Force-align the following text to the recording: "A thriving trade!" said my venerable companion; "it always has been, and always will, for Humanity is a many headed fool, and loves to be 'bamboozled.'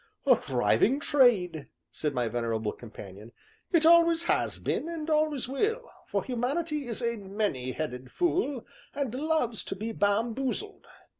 "A 0.25 0.35
thriving 0.35 0.99
trade!" 0.99 1.67
said 1.91 2.15
my 2.15 2.27
venerable 2.27 2.71
companion; 2.71 3.31
"it 3.71 3.85
always 3.85 4.23
has 4.23 4.57
been, 4.57 4.89
and 4.89 5.07
always 5.11 5.47
will, 5.47 5.91
for 6.07 6.23
Humanity 6.23 6.87
is 6.87 7.03
a 7.03 7.17
many 7.17 7.73
headed 7.73 8.11
fool, 8.11 8.65
and 8.95 9.13
loves 9.13 9.63
to 9.65 9.75
be 9.75 9.91
'bamboozled.' 9.91 10.87